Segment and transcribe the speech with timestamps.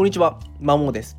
[0.00, 1.18] こんにちは、まもです。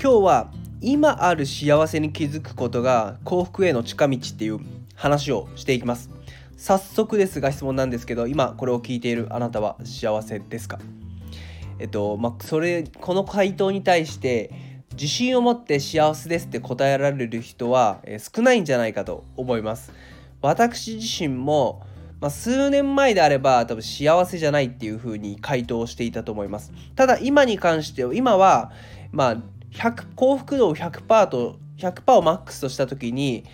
[0.00, 4.60] 今日は今ある幸せに気づくことが幸福への近道っていう
[4.94, 6.08] 話をしていきます。
[6.56, 10.78] 早速ですが質問なんですけど、今これを聞いているあなたは幸せですか？
[11.80, 14.52] えっと、まあ、それ、この回答に対して
[14.92, 19.92] 自信を持って幸せですって答えられる人は少ないんじゃないかと思います。
[20.42, 21.82] 私自身も
[22.20, 26.72] まあ、数年前であれば多分幸せじゃないっていう風に回答していたと思います。
[26.94, 28.72] ただ今に関しては今は
[29.12, 29.36] まあ
[29.72, 33.44] 100幸福度を100%と100%をマックスとした時に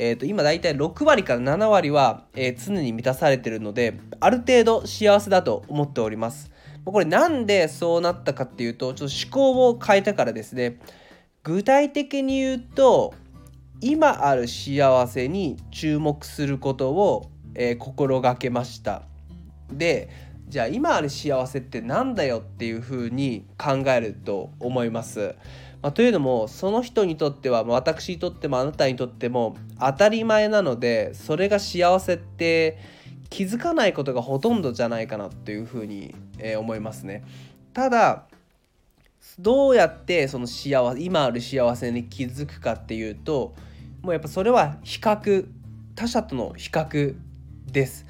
[0.00, 6.52] えー、と今大体6割から7割は、えー、常に満たされてるのである程度幸せだと思っております。
[6.84, 10.78] これなんでそうなったかっていうとちょっと思考を変えたからですね。
[11.42, 13.12] 具体的に言うと
[13.80, 19.02] 今ある幸せに注目することをえー、心がけました
[19.72, 20.08] で
[20.48, 25.34] じゃあ今ある幸せってなんだよっていうふうに考えると思います。
[25.82, 32.78] まあ、というのもその人にとっては、私にとってもあなたにとっても当たり前なのでそれが幸せって
[33.28, 37.24] 気づかないことがほとんどじゃないかなというふうに、え、思いますね。
[37.74, 38.24] ただ
[39.38, 43.54] どうやってその幸せ今ある幸せに気づくかっていうと
[44.02, 45.46] もうやっぱそれは比較
[45.94, 47.14] 他者との比較
[47.72, 48.06] です。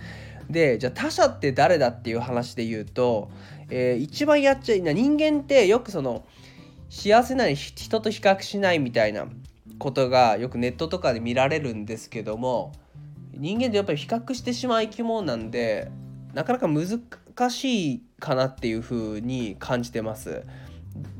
[0.50, 3.30] でじゃあ他者って誰だっていう話で言うと、
[3.70, 6.24] えー、一番やっちゃいな人間ってよくその
[6.88, 9.26] 幸せなり人と比較しないみたいな
[9.78, 12.72] ことがよくネットとかで見られるんですけども
[13.34, 15.90] 人間ってやっぱり比較してしまう生き物なんで
[16.34, 20.42] なかなか難しいかなっていうふうに感じてます。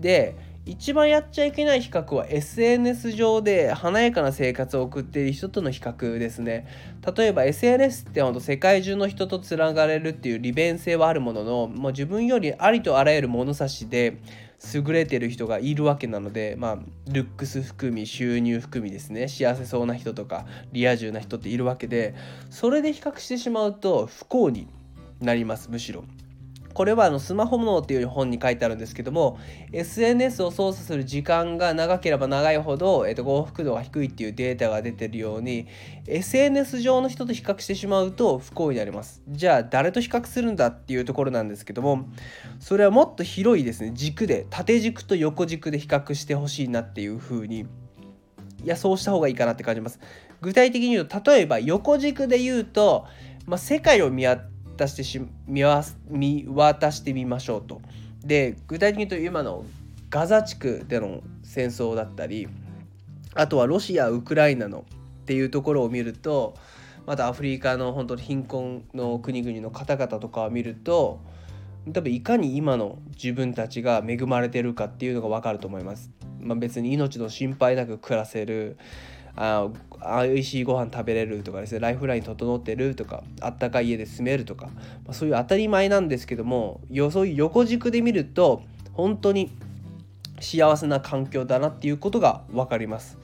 [0.00, 0.34] で
[0.69, 6.66] 一番やっちゃいけない比較は SNS 上で華やかな生活を送っている人との比較ですね
[7.16, 14.19] 例えば SNS ってほんと世界中の人とつながれるっていう利便性はあるもののもう自分よりありとあらゆる物差しで
[14.74, 16.78] 優れてる人がいるわけなのでまあ
[17.11, 22.14] ルックス含み収入含みですね幸せそうな人とかリア充な人っているわけで
[22.51, 24.68] それで比較してしまうと不幸に
[25.20, 26.05] なりますむしろ。
[26.74, 29.39] これはあのスマホ脳っていう本に書いてあるんですけども
[29.73, 35.67] SNS を操作する時間が長ければ長いほど、えー、と幸福度が低いっていうデータが出てるように
[36.07, 39.23] SNS 上の人と比較してしまうと不幸になります。
[39.28, 42.08] じゃあ誰と比較するんだっていうところなんですけども
[42.61, 43.92] それはもっと広いですね。
[43.95, 47.67] 軸で縦軸と横軸で比較してほしいなっていうふうに。
[48.64, 50.01] いやそうした方がいいかなって感じます。
[50.40, 53.07] 具体的に言うと例えば横軸で言うと、
[53.46, 54.42] まあ、世界を見渡
[54.86, 55.64] してし見
[56.08, 57.80] 見渡してみましょうと。
[58.22, 59.64] で具体的に言うと今の
[60.11, 62.48] ガザ地区での戦争だったり
[63.34, 64.84] あとはロシアウクライナの
[65.22, 66.55] っていうところを見ると
[67.06, 71.20] またアフリカの本当に貧困の国々の方々とかを見ると
[71.92, 76.10] 多分いかに今の自分たちが恵まれてるかっていうのが分かると思います。
[76.40, 78.77] まあ、別に命の心配なく暮らせる
[79.41, 79.69] あ
[80.27, 84.73] 美味しいご飯食べれるとかですねライフライン整ってるとかあったかい家で住めるとか、ま
[85.11, 86.81] あ、そういう当たり前なんですけども
[87.13, 88.63] そういう横軸で見ると
[88.93, 89.53] 本当に
[90.41, 93.19] 幸せな環境だなっていうことが分かります。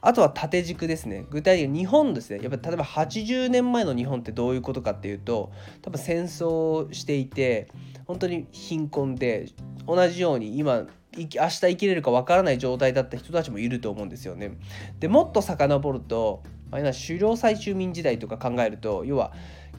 [0.00, 1.26] あとは縦軸ですね。
[1.30, 2.40] 具体的に日本ですね。
[2.40, 5.50] やっぱ例えば80年前の日本ってどういうことかっていうと、
[5.82, 7.68] 多分戦争していて、
[8.06, 9.46] 本当に貧困で、
[9.86, 10.86] 同じように今
[11.18, 14.52] 明日生きれるかわからない状態だった人たちもいると思うんですよね。
[15.00, 19.32] でもっと遡ると、まあ、狩猟採集民時代とか考えると要は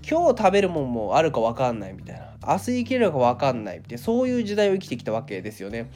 [0.07, 5.89] 今日食べるもんもあるか分かんないみたいな明日生きれるか分かんないってそういう時代を生きてきたわけですよね。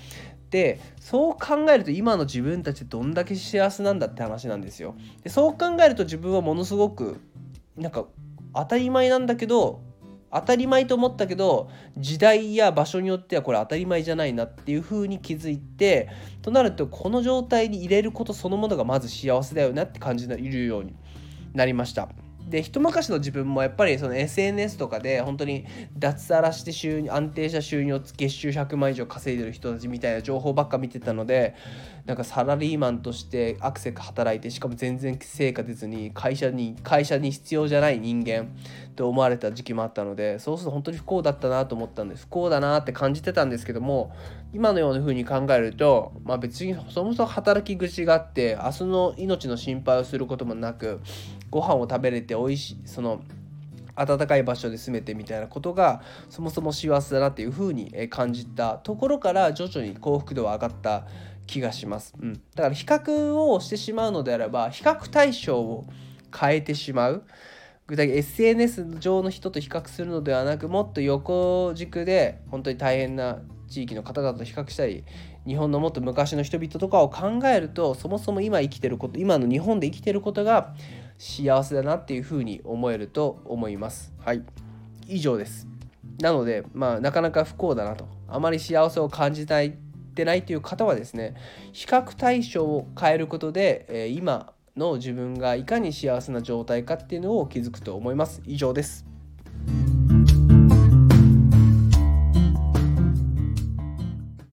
[0.49, 4.95] でそう考えると今の自分たちどんだけ幸せなんだって話なんですよ。
[5.23, 7.19] でそう考えると自分はものすごく
[7.75, 8.05] なんか
[8.53, 9.81] 当たり前なんだけど
[10.33, 16.09] 当たり前と思ったけど時代や場所によってはこれ当たり前じゃないなっていう風に気づいて
[16.41, 20.95] となるとこの状態に入れることそのものがまず幸せだよなって感じるように
[21.53, 22.09] なりました。
[22.49, 25.65] で一昔の自分もやっぱりその SNS とかで本当に
[25.97, 31.55] 脱サラして収入安定した収入を月収100万以上稼いでる人たちみたいな情報ばっか見てたので
[32.05, 38.49] なんかサラリーマンとしてアクセク働いてしかも全然成果出ずに会社に会社に必要じゃない人間
[38.95, 42.25] と思われた時期もあったのでそうすると本当に不幸だったなと思ったんです。
[42.25, 44.13] 不幸だなって感じてたんですけども
[44.53, 50.99] 今のような風に考えると、まあ、別にそもそも働き口があって明日の命の心配をすることもなく
[51.53, 53.21] ご飯を食べれて美味しいその
[53.95, 61.05] 暖かい場所で住めてみたいなことがそもそも幸せだなっていう風に感じたところから徐々に幸福度は上がった
[61.45, 65.85] 気がします、うん、だから比較をしてしまうのであれば比較対象を
[66.35, 67.23] 変えてしまう。
[67.85, 75.03] 具体的に SNS 上の人と比較するのではなくもっと横軸で本当に大変な地域の方々と比較したり
[75.45, 80.73] 日本のもっと昔の人々とかを考えるとそもそも今生きてること今の日本で生きてることが
[81.23, 84.11] 幸せだなっていうふうに思えると思います。
[84.19, 84.43] はい
[85.07, 85.67] 以上です。
[86.19, 89.73] なのでまあなかなか不幸だなとあまり幸せを感じない
[90.15, 91.35] てないという方はですね
[91.71, 99.12] 比較対象を変えることで、えー、今の自分がいかに幸せな状態かっていうのを気づくと思います以上です